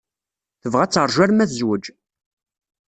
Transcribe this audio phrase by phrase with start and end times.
[0.61, 1.85] Tebɣa ad teṛju arma tezwej.